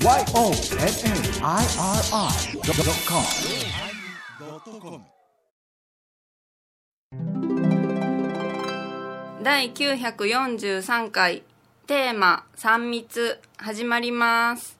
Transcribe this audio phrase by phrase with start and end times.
[0.00, 0.62] YONNIRI.com
[9.42, 11.42] 第943回
[11.88, 14.77] テーマ「3密」始まります。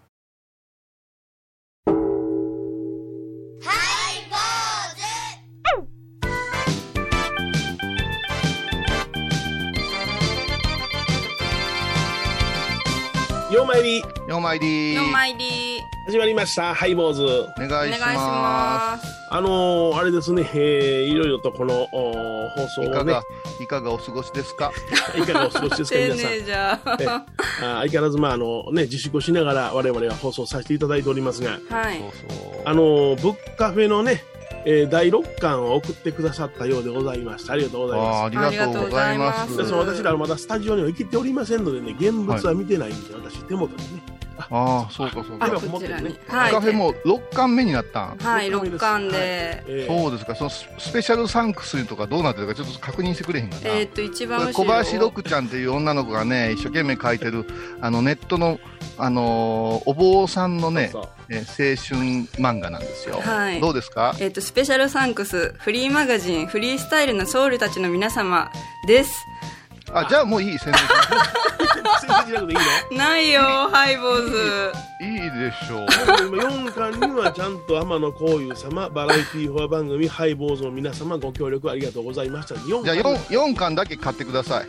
[14.03, 15.81] りようまいりの参り。
[16.07, 16.75] 始まりました。
[16.75, 17.23] ハイボーズ。
[17.23, 17.27] お
[17.59, 19.07] 願いしお願いしまます。
[19.31, 22.91] あのー、あれですね、えー、いろいろとこのお放送をね。
[22.91, 23.23] すいかが
[23.61, 24.73] いかがお過ごしですか？
[25.17, 25.99] いかがお過ごしですか？
[26.97, 27.17] 丁皆さん。
[27.17, 27.27] あ
[27.81, 31.59] 相変わらずまああのね自粛しながら我々は放送させていただいておりますが。
[31.71, 32.01] はい。
[32.65, 34.23] あのー、ブックカフェのね、
[34.65, 37.53] えー、第6巻を送ってくださったようでございました。
[37.55, 39.61] ありがとうございまありがとうございます。
[39.73, 44.03] 私らはまだスタジオには行けておりませんのでね現物は見てないんで、私手元にね
[44.51, 46.19] ああそうかそうあか今こちらに。
[46.27, 46.53] はい。
[46.53, 48.15] カフェも6巻目になった。
[48.15, 50.35] んはい六6巻で、えーそうですか。
[50.35, 57.45] そのススペシャルサンクスとかどうなってるかちょっと確認してくれへんかな、えーっと一番小林六ちゃんっていう女の子がね一生懸命書いてる
[57.81, 58.59] あのネットの、
[58.97, 63.61] あのーお坊さんのねそうえー青春漫画なんですよ、はい。
[63.61, 64.15] どうですか？
[64.19, 68.51] えーっとスペシャルサンクスフリーマガジンフリースタイルのソウルたちの皆様
[68.87, 69.11] です
[69.93, 71.09] あじゃあもういい宣伝します。
[71.73, 72.59] 宣伝しなくていい
[72.93, 74.73] のないよハイボーズ。
[75.01, 75.87] いいでしょう。
[76.27, 82.55] 今4巻にはちゃんと天野幸雄様バラエティーフォア番組ハイボーズの皆様ご協力ありがとうございました。
[82.57, 83.17] 4じゃあ 4,
[83.53, 84.69] 4巻だけ買ってください。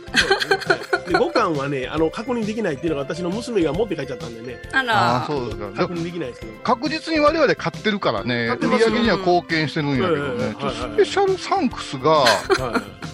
[1.10, 4.62] で5巻はねあの確認できないっていうのが私の娘が持って帰っちゃったんでね。
[4.72, 5.16] ああら。
[5.24, 5.68] あそうですか。
[5.70, 6.52] で確認できないですけど。
[6.62, 10.38] 確実に我々買ってるからね売り上げには貢献してるんやけどうん。
[10.38, 10.54] ねはいはいはい。
[10.56, 12.26] とスペシャルサンクスがは
[13.06, 13.09] い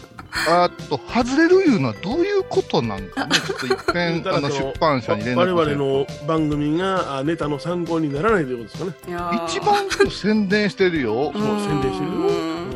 [0.49, 3.37] あと外れるいうのはどういうことなんかね。
[3.47, 5.77] ちょっと一遍あの出版社に連我絡して。
[5.77, 9.09] 々の番組があネタの参考にならないということですかね。
[9.09, 9.77] いやー一番
[10.11, 11.33] 宣伝してるよ。
[11.33, 12.11] そう宣伝してる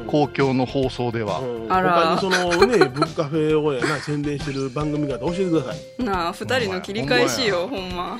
[0.07, 1.41] 公共の放送では。
[1.41, 1.73] うん。
[1.73, 2.17] あら。
[2.17, 6.05] 他にそのねブックカフェをやな宣伝してる番組が教えてください。
[6.05, 8.19] なあ二人の切り返しよほんま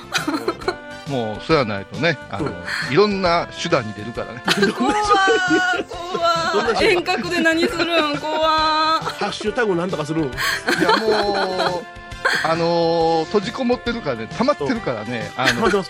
[1.09, 2.49] もうそうやないとねあの
[2.89, 4.41] いろんな手段に出るからね。
[4.71, 4.95] 怖ー
[5.87, 6.85] 怖ー。
[6.85, 8.17] 遠隔で何するん？
[8.17, 10.27] 怖ーハッシュタグなんとかするんい
[10.81, 11.85] やもう
[12.43, 15.83] あのー閉じこもってるからね溜まってるからねあの一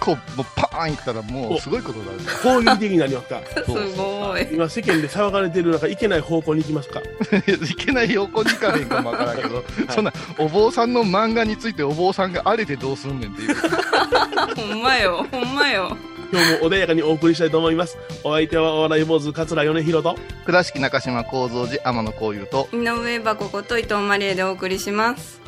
[0.00, 0.18] 個もう
[0.56, 2.18] パーンいったらもうすごいことになる。
[2.42, 3.40] 攻撃的になりますか？
[3.64, 4.48] すごい。
[4.52, 7.00] 今世間で騒がれてる中いけない方向に行きますか？
[7.00, 13.54] いけない横に行かへんかもわからんけど、そんなお坊さんの漫画についてお坊さんがあれでどうすんねんっていう。
[14.56, 15.96] ほんまよほんまよ
[16.32, 17.96] 今日も穏やかにお送りしたいと思います。
[18.24, 20.16] お相手はお笑い坊主桂米宏と。
[20.44, 22.68] 倉敷中島幸三寺天野幸雄と。
[22.72, 25.40] 井上箱こと伊藤マリエでお送りします。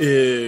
[0.00, 0.04] え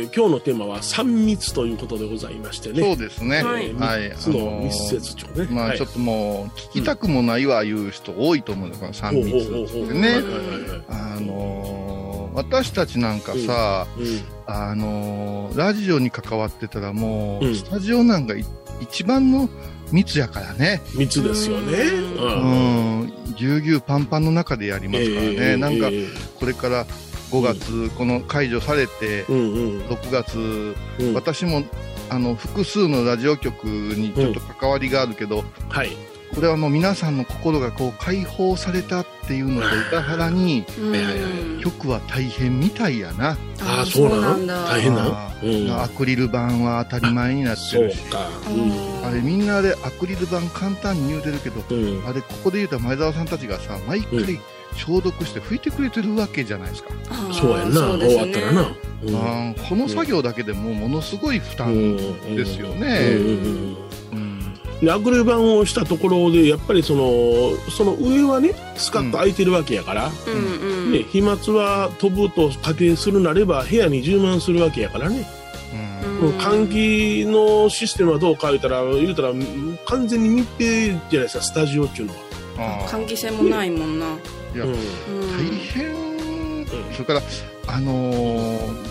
[0.09, 2.82] ー今日のテーマは3密ということでございましてね。
[2.82, 3.43] そうですね。
[3.43, 3.66] はい。
[3.66, 4.12] えーはい。
[4.12, 5.49] 3つの密接帳ね、はい。
[5.49, 10.15] まあちょっともう聞きたくもないわいう人多いと思うよこの3ほうほうほう密ってね
[10.88, 17.55] あのー私たちなんかさ、うんあのーラジオに関わってたらもう、うん。
[17.55, 18.45] スタジオなんかい
[18.81, 19.49] 一番の
[19.93, 20.81] 密やからね。
[20.95, 21.73] 密ですよね。
[21.79, 23.03] うううん。
[23.05, 26.09] んぎゅうぎゅうパンパンの中でやりますからね、えーなんかえー
[26.39, 26.87] これから
[27.31, 29.81] 5月、この解除されて、うんうん。
[29.83, 31.15] 6月、うん。
[31.15, 31.62] 私も
[32.09, 35.91] あの複数のラジオ局にちょっと関わりがあるけど、はい
[36.35, 40.93] これはもう皆さんの心がこう解放されたっていうのと裏腹にうん。
[41.91, 44.47] は大変みたいやな、ああそうなの？
[44.47, 44.65] だ。
[44.65, 45.05] 大変な
[45.43, 45.83] の？
[45.83, 48.29] アクリル板は当たり前になってそうるしか。
[48.49, 49.07] うん。
[49.07, 51.61] あれみんなあれアクリル板簡単に言うてるけど
[52.09, 54.41] あれここで言うたら前澤さんたちがさ毎回うん
[54.77, 56.91] 消毒して拭いてくれてるわけじゃないですか、
[57.33, 58.61] そうやんな終わったらな、
[59.03, 59.17] うん。
[59.17, 61.97] あーこの作業だけでもうものすごい負担
[62.37, 63.77] ですようんね、うんうんうん
[64.83, 75.27] でアクリル板をしたところでやっぱりそのその上はねスカッと開いてるわけやから、うんうんね、飛沫は飛ぶと仮定するなれば部屋に充満するわけやからね、
[76.21, 76.29] うん。
[76.31, 76.38] うん。
[76.38, 82.15] 換気のシステムはどうか言うたら言うたらうん完全に密閉じゃないですかスタジオっていうの
[82.62, 84.06] は、換気扇もないもんな、
[84.55, 84.73] いやうん。
[84.73, 84.76] うん。
[85.37, 87.23] 大変、それから
[87.67, 88.91] あのー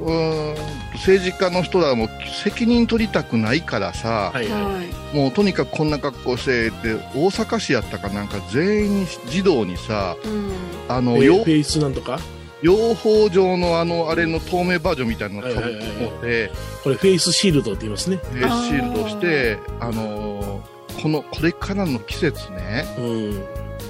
[0.00, 2.08] うーん政治家の人らも
[2.44, 4.48] 責任取りたくないからさ、はい。
[4.48, 10.52] はいはいもうとにかくこんな格好してって大阪市やったかなんか全員児童にさうん。
[10.88, 12.20] あの養フェフェイスなんとか？
[12.62, 15.86] 養蜂場のあのあれの透明バージョンみたいなのをはいはいはいはい。
[15.96, 16.50] 持って
[16.84, 23.44] これフェイスシールドって言いますね、フェイスシールドしてあのーこのこれからの季節ねうん。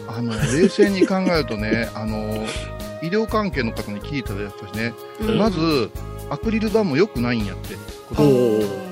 [0.09, 2.47] あの冷静に考えるとねあの
[3.03, 5.39] 医療関係の方に聞いたらやっぱりね、うん。
[5.39, 5.91] まず
[6.31, 7.77] アクリル板も良くないんやって。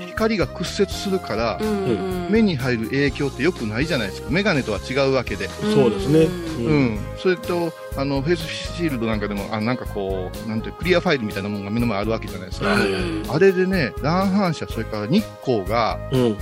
[0.06, 1.68] 光が屈折するから、うん。
[1.68, 4.28] うん目に入る影響って良くないじゃないですか。
[4.30, 6.24] 眼鏡とは違うわけで、そうですね。
[6.24, 6.66] うん。
[6.66, 6.84] うん。
[6.96, 16.36] んそれとあのフェイスシールドなんかでもあなんかこうなんてクリアファイルみたいなものが目の前あるわけじゃないですか、はいうんあれでね乱反射それから日光がうん。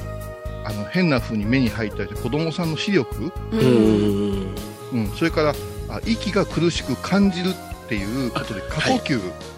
[0.65, 4.51] あの変な風に目に入ったり子供さんの視力、ううん。
[4.51, 4.55] ん。
[4.93, 5.55] うん、それから
[5.89, 9.56] あ息が苦しく感じるっていうことで過呼吸、あー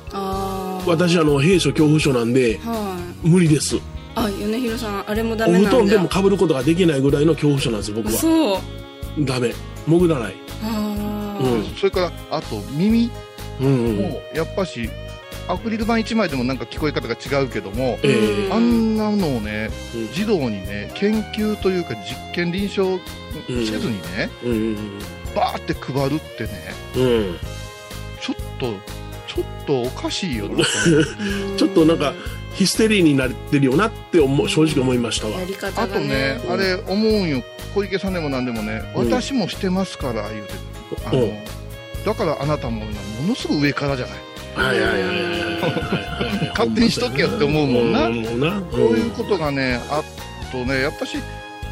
[0.88, 3.76] 私、あの、閉所恐怖症なんで、はい無理です。
[4.14, 8.12] あ米広さんあれもダおメなんだ布団でも被ることができないぐらいの恐怖症なんです、僕は。
[8.12, 9.52] そうダメ。
[9.86, 10.34] 潜らない。
[10.62, 13.10] あうんーそれからあと耳
[13.60, 13.96] うんうん。
[13.96, 14.88] もやっぱし
[15.48, 23.02] アクリル板1枚でもなんか聞こえ方が違うけども、ええうんあんなのをねうん児童にね研究というか実験臨床
[23.46, 24.76] せずにね、うんうん
[25.34, 26.50] バーって配るってね
[26.96, 27.02] うん。
[27.02, 27.36] うん。
[28.20, 28.74] ちょっと
[29.28, 30.64] ちょっとおかしいよな。
[31.56, 32.14] ちょっとなんか
[32.54, 35.38] ヒステリーになってるよなって思う正直思いましたわ。
[35.38, 36.52] あがとね、うん。
[36.54, 37.42] あれ思うんよ。
[37.74, 39.10] 小池さんでも何でもね、うん。
[39.12, 40.54] 私もしてますから言うて。
[41.06, 41.34] あの、うん。
[42.04, 42.92] だからあなたもも
[43.28, 44.18] のすごく上からじゃない。
[44.66, 46.48] はいはいはいはい。
[46.56, 48.06] 勝手にしとけよって思うもんな。
[48.06, 48.62] 思うな。
[48.72, 50.02] そういうことがねあ
[50.50, 51.18] とねやっぱし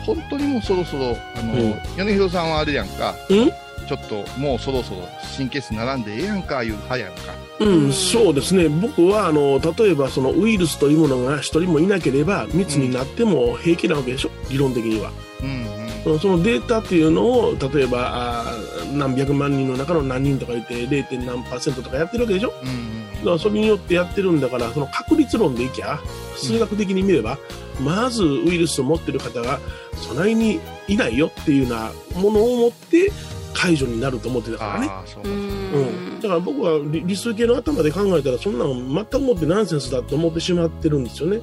[0.05, 1.75] 本当にもうそろそろあの、うん。
[1.97, 3.15] 米広さんはあれやんか。
[3.31, 3.51] うん？
[3.89, 8.69] ちょっともうそろそろ神経質並んでええやんかいう派やんかうん、そうですね。
[8.69, 15.11] 僕は、あの、例えば、そのウイルスというものが一人もいなければ、密になっても平気なわけでしょ、理論的には。
[15.43, 15.87] うんうん
[16.21, 21.25] そのデータっていうのを、例えば、あー何百万人の中の何人とか言って、0.
[21.27, 22.55] 何パーセントとかやってるわけでしょ？
[22.63, 25.99] うんうんだからそれによってやってるんだから、その確率論でいきゃ、
[26.37, 27.39] 数学的に見れば、
[27.83, 29.59] まずウイルスを持ってる方が、
[29.97, 33.11] そないにいないよっていうようなものを持って
[33.53, 34.87] 解除になると思ってたからね。
[34.89, 41.41] ああそうううんん、だから僕は理理数系の頭で考えたらそんなの全くもってナンセンスだと思ってしまってるんですよね。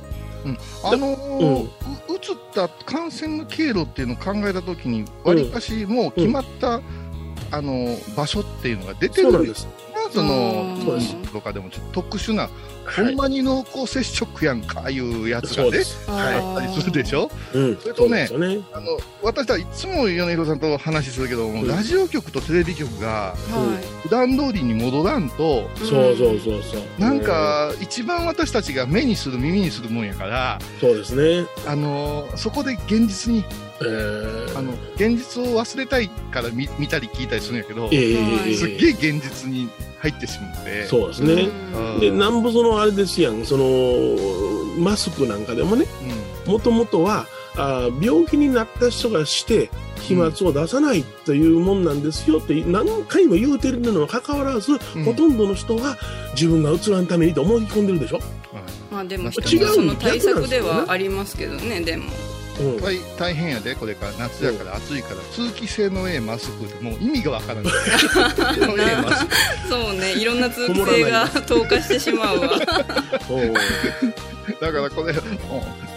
[0.83, 1.69] あのーう
[2.13, 6.81] 移った感染の経路っていうのを考えたときにわりかしもう決まった、
[7.51, 9.67] あのー場所っていうのが出てるんです。
[10.11, 11.15] そのうんそうです。
[11.31, 12.51] とかでもちょっと特殊な、はい
[12.85, 15.69] ほんまに濃厚接触やんかいうやつがね。
[16.07, 16.35] はい。
[16.35, 17.30] あったりするでしょ？
[17.53, 18.62] うん、それとねね。
[18.74, 21.68] あの私はいつも米広さんと話するけども、うん。
[21.68, 23.35] ラジオ局とテレビ局がは
[24.03, 26.81] 普段通りに戻らんといそうそうそうそう。
[27.00, 31.47] なんか一番私たちが目にする耳にするもんやからうん、そうですね。
[31.65, 33.44] あのそこで現実に
[33.81, 39.68] えー、あの現実を忘れたいから見見たり聞いたりするんやけど、ええはいすっげえ現実に
[40.00, 40.86] 入ってしまって。
[40.86, 41.50] そうですね。
[41.75, 42.00] うん。
[42.00, 44.17] で、なんぼそのあれですやん、その、
[44.77, 45.85] マスクなんかでもね、
[46.47, 47.25] うもともとは、
[47.55, 49.69] あー病気になった人がして、
[50.01, 54.77] 飛沫を出さないというもんなんですよって何回も言うてるのにもかかわらず、ん。
[55.05, 55.97] ほとんどの人は
[56.33, 58.19] 自分がうつらんためにと思い込んでるでしょ？
[58.91, 62.05] まあでも違うその対策ではありますけどねでも
[62.59, 62.81] うん。
[62.81, 64.13] 大大変やでこれから。
[64.13, 67.73] 夏やから暑いから通気性のええマスクでもう意味がわからない。
[69.69, 70.13] そうね。
[70.13, 72.51] いろんな通気性が 透過してしまうわ。
[73.29, 74.05] う。
[74.05, 74.12] ん
[74.63, 75.13] だからこれ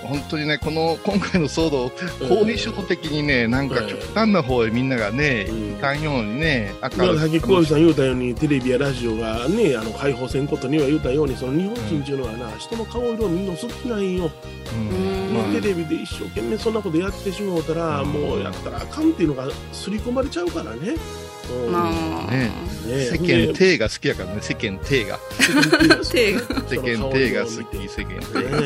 [0.02, 1.84] 本当にねこの今回の騒動
[2.28, 5.72] 後遺症的にねなんか極端な方へみんながねうん。
[5.76, 6.90] いかんようにねさっ
[7.28, 14.30] き小石さん言うたようにテレビやラジオがねあの解放せんことには言うたようにその日本人っていうのはな、人の顔色を見るの好きなんよ、
[14.72, 15.46] うん。
[15.46, 15.60] うん。
[15.60, 18.08] テレビで一生懸命そんなことやってしもうたら、うん。
[18.08, 21.35] もうやったらあかんっていうのが刷り込まれちゃうからね、うん
[21.70, 21.88] ま
[22.28, 22.50] あ、ね。
[22.86, 23.04] ね。
[23.06, 24.38] 世間体が好きやからね。
[24.40, 25.18] 世間体が。
[26.02, 26.34] 世
[26.78, 27.88] 間体が好き。
[27.88, 28.64] 世間体が好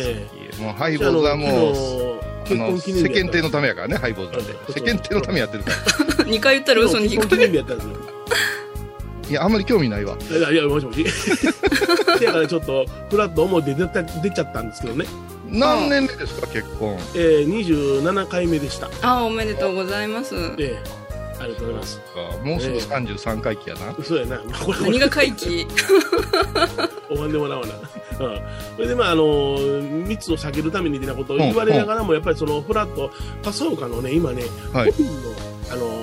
[0.56, 0.60] き。
[0.60, 5.76] もうハイボーズはもうあ結の世間体のためやからねハイボーズって世間体のためやってるから。
[6.30, 7.64] 2回言ったら嘘に聞こえる
[9.30, 10.16] いやあんまり興味ないわ。
[10.28, 11.04] いやいやもしもし。
[12.20, 15.06] だからちょっとフラッと思って出た出ちゃったんですけどね、
[15.48, 16.98] 何年目ですか結婚。
[17.14, 18.90] えー、27回目でした。
[19.02, 20.34] あおめでとうございます。
[20.58, 20.99] ええ
[21.40, 22.00] ありがとうございます。
[22.44, 24.04] もうすぐ33回忌やな。
[24.04, 24.40] そうやな。
[24.82, 25.66] 何が回帰
[27.10, 27.74] おわんでもらわな。
[27.74, 27.76] う
[28.32, 28.42] ん。
[28.76, 29.56] それでまああの
[30.06, 33.10] 密を避けるために的なことを言われながらも、やっぱりそのフラット
[33.42, 34.42] 笠岡のね今ね、
[34.72, 34.90] はい。
[34.90, 35.34] コピーの
[35.72, 35.99] あの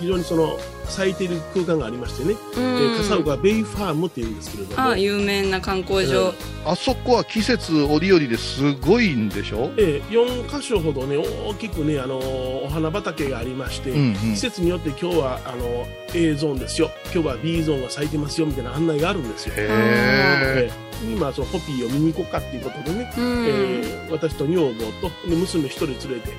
[0.00, 4.88] 非常にその咲いてる空間がありましてね、うえー笠ん岡ベイファームっていうんですけれども。
[4.90, 6.32] あ有名な観光所、
[6.64, 9.70] あそこは季節折々ですごいんでしょ？
[9.76, 14.14] えー、4箇所ほどね大きくねあのお花畑がありまして、うんうん。
[14.14, 16.90] 季節によって今日はあの A ゾーンですよ。
[17.12, 19.54] 今日は B ゾーンが咲いてますよみたいな案内があるんですよ。
[19.56, 21.12] へええー。
[21.14, 23.46] 今そのコピーを見に行こうかっていうことでね、うん。
[23.46, 26.32] えー私と女房とで娘一人連れて、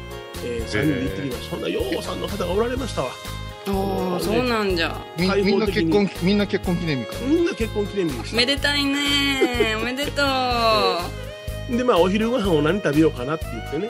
[0.44, 3.12] えー、3人で行ってきました、そんなようさんの方がおられましたわ、
[3.68, 4.96] ああそうなんじゃ。
[5.18, 7.14] みみんな結婚みんな結婚記念日か。
[7.28, 8.36] みんな結婚記念日。
[8.36, 9.76] めでたいね。
[9.80, 10.16] おめでとう。
[10.16, 11.02] た
[11.78, 13.90] でまあお昼ご飯を何食べようかなって言ってね。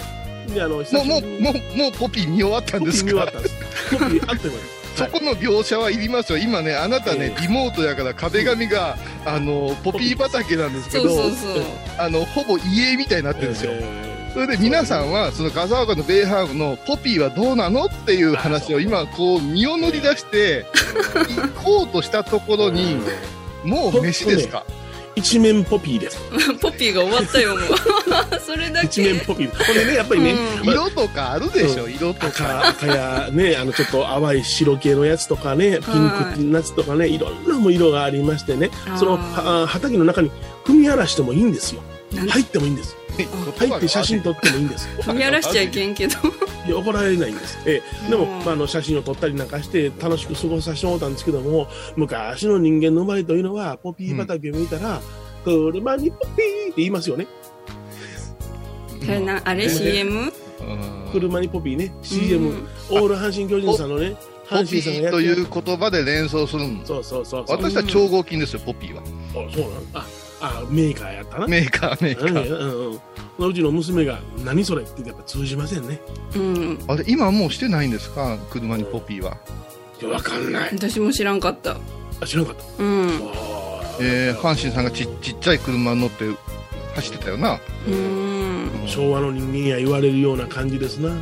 [0.54, 1.42] であの久もうしぶりに。
[1.42, 3.12] もうもうもうポピー見終わったんですか？
[3.12, 3.56] ポピー見終わったんです。
[3.92, 4.64] ポピーあっという間に
[4.96, 6.38] そこの描写はいりますよ。
[6.40, 7.42] 今ねあなたねええ。
[7.44, 10.18] リモートやから壁紙があの ポピー。
[10.18, 11.10] 畑なんですけど
[11.98, 14.09] あのほぼ家みたいになってるんですよ、え
[14.40, 20.66] それで皆さんはその笠岡のベイハーブのポピーはどうなのっていう話を今こう身を乗り出して
[21.58, 23.02] 行こうとしたところーに
[23.66, 24.64] もう飯ですか？
[25.18, 26.18] 一面ポピーです。
[26.62, 28.40] ポピーが終わったよもう。
[28.40, 29.50] それだ一面けポピー。
[29.50, 30.66] これねやっぱりね、うん。
[30.68, 32.70] まあ色とかあるでしょ、色とか。
[32.70, 38.72] 赤赤やねあのちょっと淡い白系のやつとかねピンクのやつとかねいろんなも色がありましてね。
[38.98, 40.32] そのは畑の中に
[40.64, 41.82] 踏み荒らしてもいいんですよ
[42.12, 42.96] 入ってもいいんです。
[43.58, 44.88] 入って写真撮ってもいいんです。
[45.02, 46.16] 踏み荒らしちゃいけんけど。
[46.68, 55.02] いや怒られないんです、ええ、でも、うんまあ、あの写真を撮ったりなんかして楽しく過ごさせてもらったんですけども昔の人間の生まれというのはポピー畑を見たら、
[55.44, 57.28] 車にポピーって言いますよね。
[59.02, 60.14] それなあれ？CM?
[60.22, 61.10] うん。
[61.12, 61.92] 車にポピーね。
[62.04, 62.68] CM、うん。
[62.90, 64.16] オール阪神・巨人さんのね
[64.50, 65.24] ポ阪神ピーとさんがやってる。
[65.24, 67.58] いう言葉で連想するんそうそうそうそう。
[67.58, 69.02] 私は超合金ですよポピーは。
[69.02, 69.06] あ
[69.52, 70.06] そうなんあ
[70.42, 71.48] あメーカーやったな。
[71.48, 72.58] メーカーメーカうんー。
[72.58, 72.92] うん。
[72.92, 73.00] うん
[73.42, 76.02] うちの娘が「何それ?」って言ってやっぱ通じませんね。
[76.36, 76.80] うん。
[76.90, 78.38] あれ今もうしてないんですか？
[78.50, 79.38] 車にポピーは。
[80.02, 80.72] いやわかんない。
[80.74, 81.78] 私も知らんかった。
[82.20, 82.84] あ知らなかった。
[82.84, 83.10] うん。
[84.02, 86.26] えー、阪神さんがちちっちゃい車に乗って
[86.96, 87.60] 走ってたよな。
[87.88, 88.70] うん。
[88.86, 91.16] 昭和の人間や言われるような感じですなな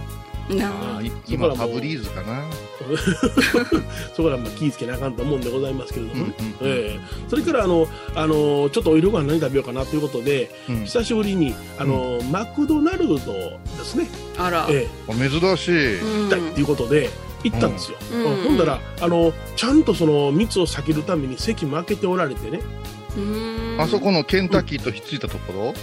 [0.50, 2.44] あ今ファブリーズかな。
[4.16, 7.00] そこらまあ気ぃつけなあかんと思うんでございますけれどもね、うんうんええ。
[7.28, 10.86] それからあの、あのちょっとお昼ご飯何食べようかなということで、うん。
[10.86, 13.22] 久しぶりにあの、マクドナルドで
[13.84, 14.68] すね、あら。
[14.70, 15.12] ええ。
[15.12, 17.10] あ珍しい、うん行きたいっていうことで
[17.44, 18.44] 行ったんですよ、うん。
[18.44, 22.62] ほんだらあのちゃんとその密を避けるために席も開けておられてね。
[23.18, 23.78] うん。
[23.80, 25.74] あそこのケンタッキーとひっついたところ、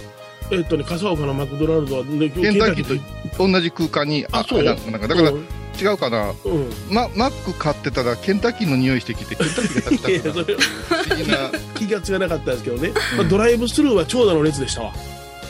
[0.51, 4.63] えっとね笠岡のマクドナルドは、ね、ケンタッキーと同じ空間にあそう？
[4.63, 5.45] なんかなんかだからうん。
[5.77, 6.69] 違うかな、うん。
[6.89, 10.55] ま、マック買ってたらケンタッキーの匂いしてきてケンタッキーが食いやべ
[11.25, 14.93] たから気がつかなかったですけどね、まあ、ドライブスルーは長蛇の列でしたわ。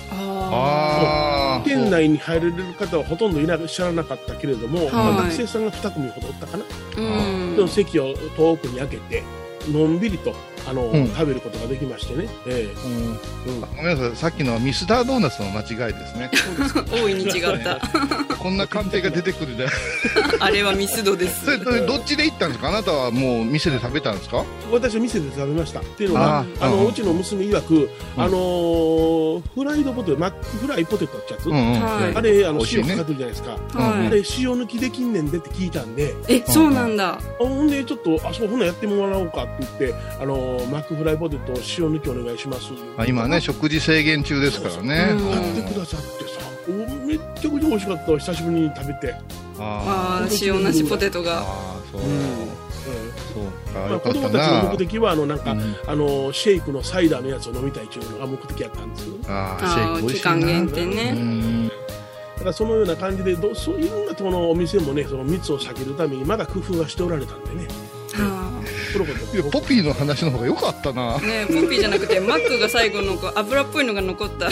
[0.09, 1.69] ああー。
[1.69, 4.91] 店内に入れる方はほとんどいな知らなかったけれども、はい。
[4.93, 7.55] まあ学生さんが2組ほどおったかな、ーうん。
[7.57, 9.21] でも席を遠くに開けて
[9.71, 10.33] のんびりと
[10.67, 11.07] あの、うん。
[11.09, 13.19] 食べることができましてね、えうん。
[13.47, 13.61] えうん。
[13.61, 16.31] ごめんなさいさっきのはミスタードーナツの間違いですね。
[16.91, 17.79] 大いに違った。
[18.35, 19.67] こんな鑑定が出てくるで。
[20.39, 21.45] あれはミスドです。
[21.45, 22.69] それそれどっちで行ったんですか？
[22.69, 24.43] あなたはもう店で食べたんですか？
[24.71, 25.79] 私は店で食べました。
[25.79, 32.15] っていうのはああの、うんうちの娘曰く、あのーフライドポテトマックフライポテトってやつ、うんうん、はい。
[32.15, 36.13] あれあの塩かかってるじゃないですか、はで塩抜きできんねんでって聞いたんで。
[36.29, 37.09] いえそうなんだ。
[37.13, 42.71] あほんでちょっとあそうほなやってもらおうかって言ってあのーマックフライポテト塩抜きお願いします。
[42.97, 45.09] あ今ね食事制限中ですからね。
[45.11, 46.45] うんやってくださってさ。
[46.67, 48.11] おめっちゃくちゃ美味しかった。
[48.11, 49.13] わ久しぶりに食べて、
[49.59, 51.41] ああー塩なしポテトーが。
[51.41, 52.09] あーそう、うん。
[53.33, 53.79] そうか。
[53.79, 55.75] まあ、よかった子供たちのな目的はあのなんか、うん。
[55.85, 59.13] あのシェイクのサイダーのやつを飲みたいっていうのが目的やったんですよ。
[59.17, 60.33] ねああシェイク美味しいな。
[60.35, 61.73] 期間限定うねんだ
[62.39, 67.67] からそのような感じでどそういろんなところのお店もねその密を避けるためにまだ工夫はしておられたんでね
[68.95, 71.17] いやポピーの話の方が良かったな。
[71.17, 74.49] ーねポピーじゃなくてマックが最後のこう油っぽいのが残った。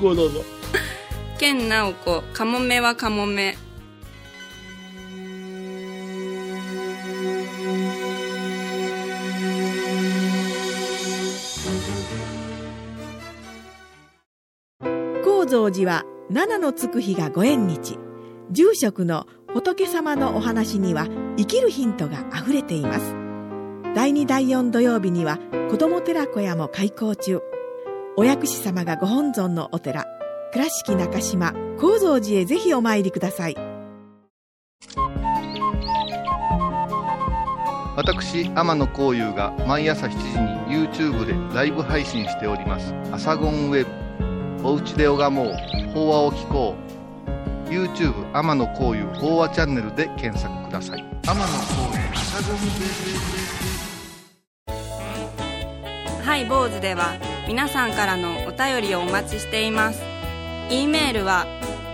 [0.00, 0.44] ごどうぞ。
[1.38, 3.56] 健直子カモメはカモメ。
[15.24, 17.98] 高蔵寺は七のつく日がご縁日。
[18.50, 23.14] 住職の仏様のお話には生きるヒントがあふれています。
[23.94, 25.38] 第2第4土曜日には
[25.70, 27.40] 子ども寺小屋も開校中。
[28.16, 30.06] お薬師様がご本尊のお寺
[30.52, 33.56] 倉敷中島・高蔵寺へぜひお参りください。
[37.96, 40.10] 私天野幸雄が毎朝7
[40.68, 43.90] 時に YouTube でライブ配信しております「アサゴンウェブ」
[44.66, 45.54] 「おうちで拝もう。
[45.92, 46.90] 法話を聞こう」
[47.70, 51.54] YouTube 天野幸雄法話チャンネルで検索ください天野幸
[51.94, 52.62] 雄アサゴンウェ
[56.18, 57.14] ブハイ坊主では
[57.48, 60.02] 皆さんからのお便りをお待ちしています。
[60.70, 61.46] e メールは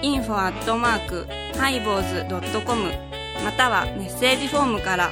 [0.03, 1.27] info アットマーク
[1.59, 2.93] ハイボーズドットコム
[3.43, 5.11] またはメッセージフォームから。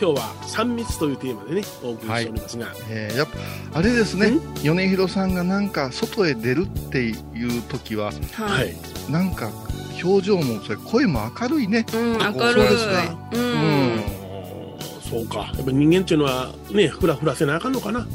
[0.00, 3.26] 今日は3密というテーマでねお送りしておりますが、えーやっ
[3.72, 4.32] ぱあれですね。
[4.62, 7.12] 米広さんがなんか外へ出るってい
[7.58, 8.74] う時ははい、
[9.10, 9.50] なんか
[10.02, 11.86] 表情もそれ声も明るいね。
[11.94, 12.68] うん明そうるい。
[12.68, 14.00] ですかううんん
[15.10, 15.52] そうか。
[15.56, 18.06] やっぱ人間っていうのはねふらふらせなあかんのかな？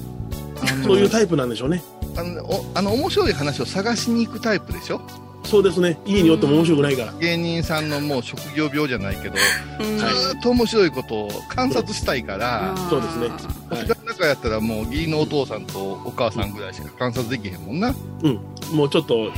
[0.83, 1.83] そういうタイプなんでしょうね。
[2.15, 5.01] あのおあの面白い話を探しに行くタイプでしょ？
[5.47, 5.97] そうですね。
[6.05, 9.35] 家によっても面白くないから、芸人さんのもう職業病じゃないけど
[9.79, 9.97] うん。
[9.97, 13.27] ずーっと面白いことを観察したいから、そうですね。
[13.29, 13.37] はい
[13.69, 18.39] 私が中やったらもう義理のお父さんとお母さんぐらいしか観察できへんもんな、うん。
[18.73, 19.31] もうちょっと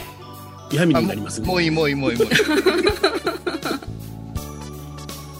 [0.72, 1.48] 闇になりますね。
[1.48, 2.32] もういいもういいもういいもういい。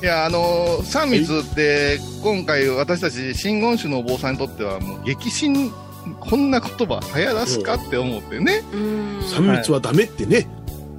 [0.02, 5.74] いやあのー、三密って今回私たち真言宗のお坊さんにとってはもう激震
[6.20, 9.20] こんな言葉流行らすかって思ってね、うん。
[9.20, 10.48] 3密はダメってね、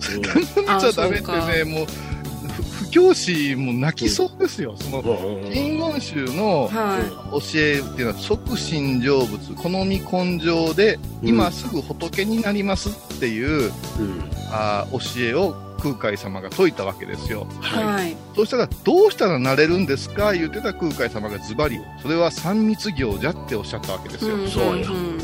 [0.00, 6.98] 三密はダメってあねもうふ布教師も泣きそうですよ、そのうんうん真言宗のは
[7.30, 9.54] 教えっていうのは即心成仏。
[9.54, 11.28] 好み根性でうん。
[11.28, 14.30] 今すぐ仏になりますっていう、うん。
[14.50, 17.46] あー教えを空海様が説いたわけですよ。
[17.62, 17.64] い。
[17.64, 18.16] ははい。
[18.34, 20.32] そうしたらどうしたらなれるんですか？
[20.32, 24.88] 言ってた空海様がズバリそれは三密行じゃっておっしゃったわけですよ、んそうや。
[24.88, 25.20] ん。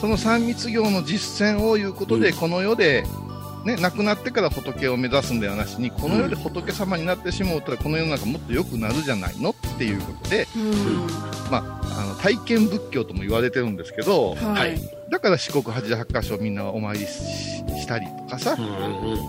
[0.00, 2.36] その三密行の実践をいうことで、うん。
[2.36, 3.04] この世で
[3.64, 9.50] ね、亡くなってから仏を目指すんではなしにこの世で仏様になってしまうとこの世の中もっと良くなるじゃないの？
[9.50, 11.06] っていうことで、うん。
[11.50, 14.78] まあ、あの体験仏教とも言われてるんですけどははいい
[15.10, 17.08] だから四国88箇所みんなお参りし
[17.78, 18.56] したりとかさ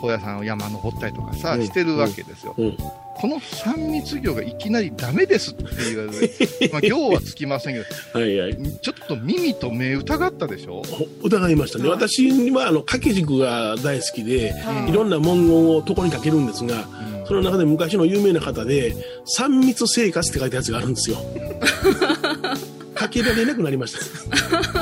[0.02, 1.66] 高野山を山登ったりとかさ、うん。
[1.66, 2.78] してるわけですよ、うん。
[3.16, 5.64] この三密行がいきなりダメですって
[5.94, 7.80] 言われて、 まあ、行はつきませんけ
[8.14, 8.58] どはいはい。
[8.82, 10.82] ちょっと耳と目疑ったでしょ？
[10.84, 11.98] ほ疑いましたね、はい。
[11.98, 16.88] 私はあの掛け軸が大好きで、はいいろんな文言を床にかけるんですが、
[17.22, 17.28] うん。
[17.28, 21.18] その中で昔の有名な方で、三密生活って書いたやつがあるんですよ。
[22.96, 24.79] かけられなくなりました。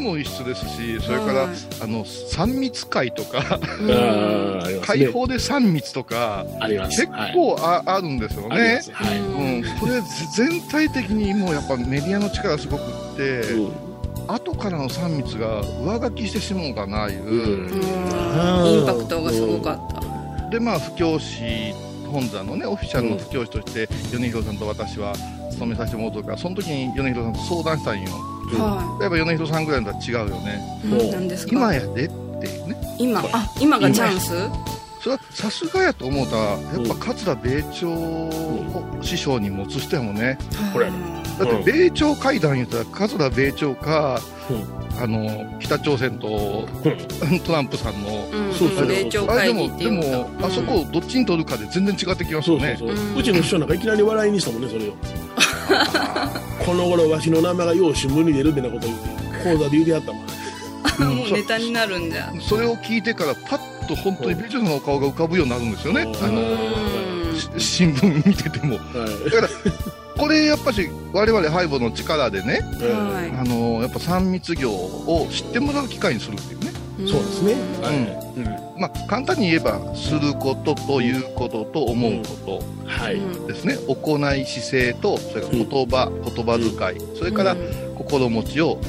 [0.00, 1.56] も一緒ですしそれから、はい。
[1.82, 3.60] あの三密会とか。
[4.82, 6.44] 解放で三密とか。
[6.88, 7.34] 結はい。
[7.34, 8.56] 構あ,、あるんですよね。
[8.56, 8.92] あります。
[8.92, 9.18] はい。
[9.18, 9.22] う
[9.60, 10.00] ん、これ
[10.36, 12.84] 全体的にもうやっぱメディアの力すごくっ
[13.16, 13.90] て、うん。
[14.28, 17.68] 後からの三密が上書きしてしもうかないう、う
[18.66, 20.50] インパクトがすごかった。
[20.50, 21.72] でまあ布教師
[22.10, 25.14] 本山のねオフィシャルの布教師として米広さんと私は
[25.60, 28.08] 勤めさせてもらうとからその時に米広さんと相談したんよ。
[28.52, 30.80] はやっぱ米広さんぐらいだったら違うよね。
[30.84, 31.52] ううん何ですか？
[31.52, 31.92] 今やでっ
[32.40, 32.96] ていうね。
[32.98, 33.20] 今？
[33.32, 34.32] あ今がチャンス？
[35.00, 40.38] それはさすがやと思うたらやっぱ桂米朝を師匠に持つ人やもんね。
[40.72, 40.90] これ。
[40.90, 44.20] だって米朝会談言ったら桂米朝か、
[44.50, 44.80] うん。
[45.00, 46.68] あの北朝鮮と
[47.46, 48.52] トランプさんのうん。
[48.52, 52.76] そうそう米朝あれで会議もでもあそこをどっちに取るかで全然違ってきますよね。
[52.78, 53.06] そうそうそう。
[53.06, 54.94] うんうちの師匠なんかいきなり笑いにしたもんね、それを。
[56.64, 59.08] この頃わしの名前がよう新聞に出るってなこと言って、
[59.44, 60.22] 講座で言うてやったもん。
[60.22, 60.30] うん
[61.00, 62.30] もうネタになるんじゃ。
[62.40, 66.02] それを聞いてからパッと本当に米朝さんのお顔が浮かぶようになるんですよね。
[66.02, 66.24] うん。
[66.24, 66.42] あの
[67.58, 68.76] 新聞見てても。
[68.76, 68.82] は
[69.26, 69.30] い。
[69.30, 69.48] だから
[70.20, 76.59] これやっぱし我々ハイボの力でねはあのやっぱ三密業を知ってもらう機会にするっていう
[77.06, 77.52] そうですね。
[77.52, 78.20] うんはい。
[78.80, 87.56] まあ簡単に言えばすることということと思うことですね行い姿勢とそれから言葉言葉遣いそれから
[87.96, 88.80] 心持ちを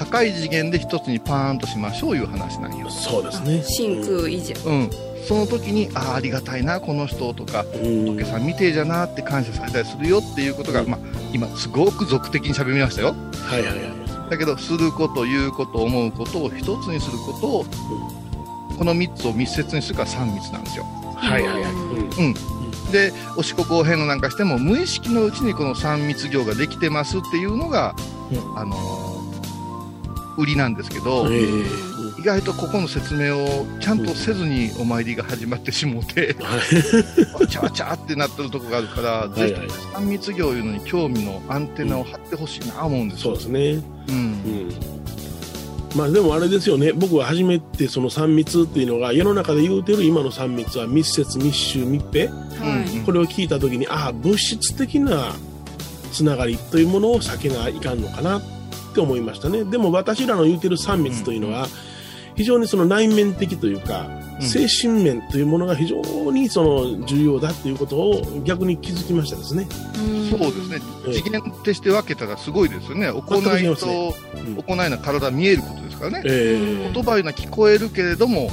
[0.00, 2.88] 高い次元で一つにパーンとしましょういう話なんよ。
[2.88, 3.62] そうですね。
[3.62, 4.90] 真空維持うん。
[5.28, 8.16] その時に、ああ、ありがたいな、この人とか、うん。
[8.16, 11.00] 仏さんみてえじゃなって感謝されたりするよっていうことが、うんまあ、
[11.34, 13.14] 今、すごく俗的に喋りましたよ。
[13.44, 13.99] はいはいはい。
[14.30, 17.66] だけど、すること、言うこと、思うことを一つにすることを、
[18.78, 20.86] この三つを密接にするから三密なんですよ。
[21.16, 21.72] はいはいはい。
[21.72, 22.34] うん
[22.92, 27.94] で、お四国を変のなんかしても、無意識のうちにこの三密行ができてますっていうのが、
[28.32, 29.09] うんあのー
[30.40, 43.36] 売りなんですけど、ええ意外とここの説明をちゃんとせずにお参りが始まってしもうて、はいわちゃわちゃってなってるとこがあるから、ぜひ三密業いうのに興味のアンテナを張ってほしいな思うんですよ。
[43.36, 43.82] そうですね。
[44.08, 44.70] うんうん。
[45.96, 46.92] まあでもあれですよね。
[46.92, 52.28] 僕は初めてその3密っていうのが世の中で言うてる今の3密は密接密集密閉。
[52.28, 55.34] はいうんこれを聞いた時にああ物質的な
[56.12, 58.42] つながりというものを避けないかんのかなっ
[58.92, 59.64] て思いましたね。
[59.64, 61.66] でも私らの言うてる3密というのは、
[62.36, 66.00] 非常にその内面的というか、うん精神面というものが非常
[66.32, 69.68] にその重要だということを逆に気づきましたですね。
[70.30, 70.78] そうですね。
[71.06, 73.08] ええ次元として分けたらすごいですよね。
[73.08, 74.14] 行いとね
[74.46, 76.22] うん行いの体見えることですからね。
[76.24, 78.50] えー言葉いうのは聞こえるけれども、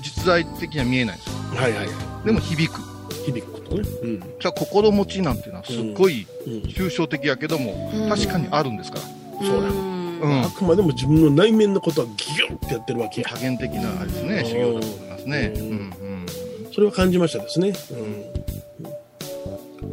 [0.00, 1.34] 実在的には見えないんですよ。
[1.54, 1.88] はいはい。
[2.24, 2.80] でも響く。
[3.26, 3.88] 響くことね。
[4.02, 4.20] うん。
[4.20, 6.52] じゃあ心持ちなんていうのはすっごいうん。
[6.70, 9.02] 抽象的やけども、うん確かにあるんですから。
[9.44, 13.28] そううんあくまでも自分の内面のことはギュッてやってるわけや。
[13.28, 15.52] 多元的なあれですね、うん修行だと思いますね。
[15.54, 16.26] ううんんうん。
[16.72, 17.72] それは感じましたですね。
[17.90, 17.94] う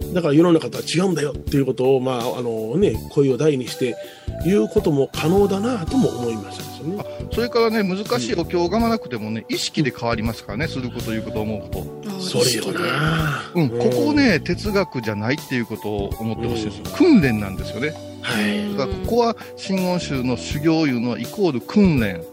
[0.09, 0.13] ん。
[0.13, 3.95] だから世の中とは違うんだよっていうことを、まあ、あのね、声を大にして
[4.45, 7.03] 言うことも可能だなとも思いましたですよね。
[7.33, 12.19] それからね、難しいお経を拝まなくてもね、意識で変わりますからね、すること、言うこと、思うこと。
[12.19, 16.95] それよなうん、ここね、哲学じゃないっていうことを思ってほしいです。
[16.95, 18.12] 訓練なんですよね。
[18.23, 18.75] はい。
[18.77, 22.23] だからここは真言宗の修行いうのはイコール訓練、はい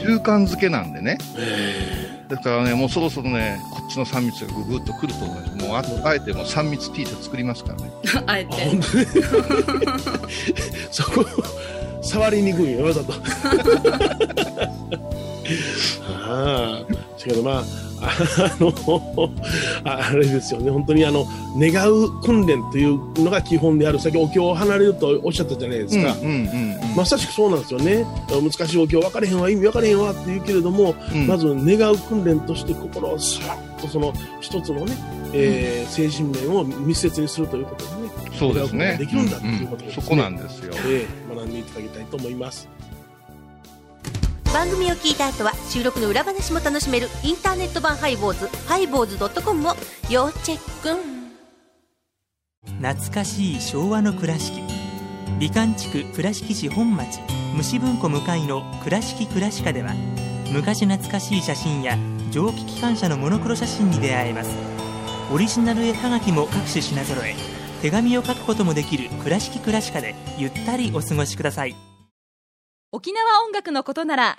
[0.00, 1.18] 習慣づけなんでね。
[1.36, 5.56] えだからね、もうそろそろね、こっちの3密がぐぐっと来ると思います。
[5.56, 7.90] もうああえてもう3密 T シャツ作りますからね。
[8.04, 8.52] ー、ああえて
[10.90, 11.24] そこ、
[12.02, 13.12] 触りにくいよ、わざと。
[16.28, 16.84] ああ、
[17.26, 17.64] けどまあ、
[18.00, 18.72] あの、
[19.84, 21.26] ああれですよね、本当にあの、
[21.58, 23.98] 願う訓練というのが基本である。
[23.98, 26.14] 先お経を離れるとおっしゃったじゃないですか。
[26.96, 28.04] まさしくそうなんですよね。
[28.28, 34.92] 難しいお経分かれへんわ、意味分かれへんわって言うけれども、うんまず願う訓練として心をさっとその一つのね、
[35.32, 38.96] えー精神面を密接にするということでね、そうですね。
[38.98, 40.72] できるんだっていうことですねそこなんですよ。
[40.86, 42.68] えー学んでいただきたいと思います。
[44.52, 49.74] 番組を聞いた後は収録の裏話も楽しめるインターネット版ハイボーズハイボーズドットコムを
[50.08, 51.16] 要チェック。
[52.80, 54.62] 懐かしい昭和の倉敷。
[55.38, 57.20] 美観地区倉敷市本町
[57.54, 59.92] 虫文庫向かいの「倉敷倉歯科」では
[60.52, 61.98] 昔懐かしい写真や
[62.30, 64.50] 蒸気機関車のモノクロ写真に出会えます。
[65.32, 67.34] オリジナル絵はがきも各種品揃え
[67.82, 71.74] 手紙を書くこともできる「倉敷倉歯科」でゆったりお過ごしください。
[72.92, 74.38] 沖縄音楽のことなら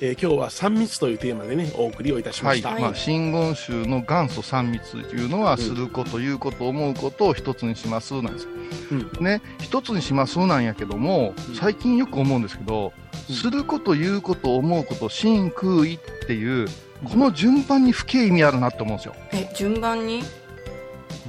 [0.00, 2.78] えー今日は三密というテーマでね、お送りをいたしまはい、した。
[2.78, 8.50] まあ、真言宗の元祖三密というのは、んすること、言うこと、思うことを一つにしますなんですよ。
[8.92, 13.04] うんね、一つにしますなんやけども、最近よく思うんですけど、うん
[13.34, 16.68] すること、言うこと、思うこと、真空意っていう、
[17.04, 19.14] この順番に深い意味あるなって思うんですよ。
[19.32, 20.22] え順番に？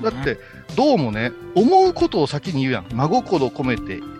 [0.01, 0.37] だって、
[0.75, 2.87] どうもね、思うことを先に言うやん。
[2.93, 4.14] 真心込めてはいはいはいはい。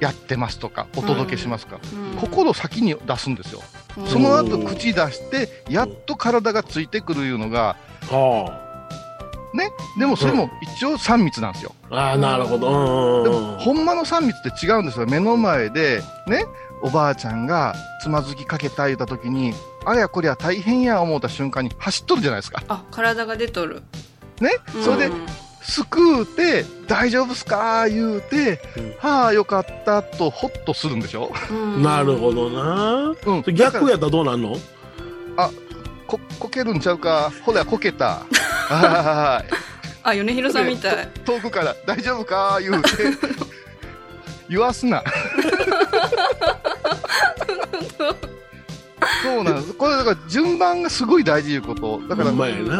[0.00, 1.78] やってますとか、お届けしますか。
[1.92, 3.62] うん心を先に出すんですよ。
[3.96, 7.76] うんその後口出して、やっと体がついてくるいうのが、
[8.10, 8.70] は
[9.52, 11.74] ね、でもそれも一応3密なんですよ。
[11.90, 12.16] あ。
[12.16, 13.24] なるほど。
[13.24, 15.06] でうんうんうんも、ほんまの3密って違うんですよ。
[15.06, 16.44] 目の前で、ね、
[16.82, 19.52] おばあちゃんがつまずきかけた言うた時に、
[19.84, 22.62] あれやこりゃ大変や思った瞬間に走っとるじゃないですか。
[22.68, 23.82] あ体が出とる
[24.40, 24.50] ね、
[24.84, 25.26] それでう、ん
[25.62, 27.88] 救うて、大丈夫っすか？
[27.88, 31.32] 言うて、うんはあ、よかったと、ほっとするんでしょ？
[31.50, 33.14] うんなるほどな。
[33.26, 33.42] うん。
[33.54, 34.56] 逆やったらどうなんの？
[36.06, 37.30] こ、こけるんちゃうか？
[37.44, 38.22] ほら、こけた。
[38.68, 39.44] は
[40.02, 41.08] あ米広さんみたいい。
[41.26, 42.58] 遠くから、大丈夫か？
[42.60, 42.88] 言うて、
[44.48, 45.04] 言わすな。
[49.22, 49.74] そうなんです。
[49.74, 52.00] これだから順番がすごい大事いうこと。
[52.08, 52.34] だから、お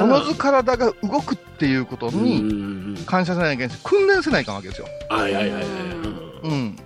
[0.06, 4.86] のず体が動くっていうことうんに感謝せないといけないし、訓練せないかんわけですよ。
[5.08, 5.64] はいはいはいはい。
[6.44, 6.76] うん。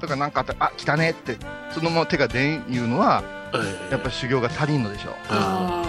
[0.00, 1.36] だからなんかあったら、あ、来たねって、
[1.72, 3.22] そのまま手が出ん言うのは、
[3.52, 5.12] はいやっぱり修行が足りんのでしょう。
[5.28, 5.82] あ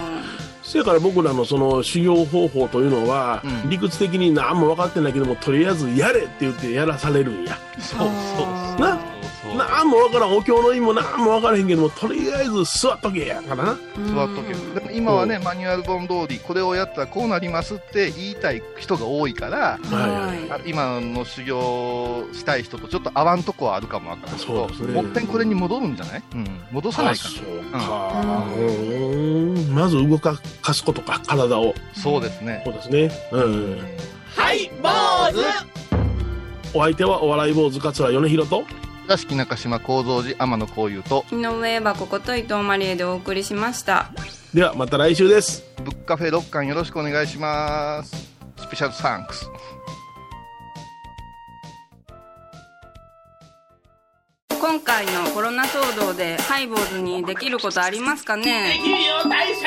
[0.64, 9.11] せやから僕らのその修行方法というのは、うん理屈的に何も分かってないけどもとりあえずやれって言ってやらされるんやそうそうあー
[9.56, 13.42] 何も分からんお経の意味も何も分からへんけどもとりあえず座っとけや。
[13.42, 13.78] からな
[14.14, 14.52] 座っとけ。
[14.52, 25.02] うんでも今はね、マニュアル本通り、これをやったらこうなりますって言いたい人が多いから、はいはあ今の修行したい人とちょっと合わんとこはあるかもわからんけど、そうですね。
[25.02, 28.44] もっぺんこれに戻るんじゃない、うん、戻さないかあそうか。
[28.56, 29.74] うん。
[29.74, 30.40] まず動か
[30.72, 31.66] すことか体を。
[31.66, 32.00] ら。
[32.00, 32.62] そうですね。
[32.64, 33.10] そうですね。
[33.32, 33.78] うん。
[34.36, 34.88] はい坊
[35.32, 35.72] 主。
[36.74, 38.64] お相手はお笑い坊主桂米広と
[39.06, 44.10] 倉敷中島幸三寺天野幸雄と井上箱こと伊藤マリエでお送りしました。
[44.54, 45.64] ではまた来週です。
[45.84, 48.30] ブックカフェ6巻よろしくお願いします。
[48.58, 49.50] スペシャルサンクス。
[54.60, 58.78] 今回のコロナ騒動でハイボーズにできることありますかね？
[58.78, 59.66] できるよ大社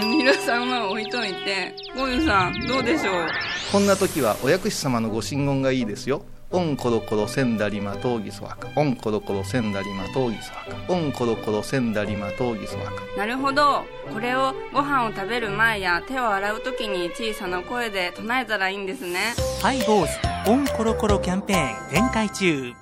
[0.00, 1.74] じ皆さんは置いといて。
[1.94, 3.26] ゴユさんどうでしょう？
[3.70, 8.68] こんな時はお薬師様のご神言がいいですよオンコロコロセンダリマトウギソワカ。
[8.76, 10.92] オンコロコロセンダリマトウギソワカ。
[10.92, 12.92] オンコロコロセンダリマトウギソワカ。
[13.16, 13.82] なるほど。
[14.12, 19.34] これをご飯を食べる前や手を洗う時に小さな声で唱えたらいいんですね。
[19.60, 22.72] ハイボーズオンコロコロキャンペーン展開中。